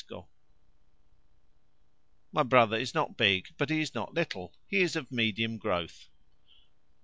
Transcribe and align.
13. 0.09 0.23
My 2.31 2.41
brother 2.41 2.75
is 2.75 2.95
not 2.95 3.17
big, 3.17 3.49
but 3.59 3.69
he 3.69 3.81
is 3.81 3.93
not 3.93 4.15
little, 4.15 4.51
he 4.65 4.81
is 4.81 4.95
of 4.95 5.11
medium 5.11 5.59
growth. 5.59 6.09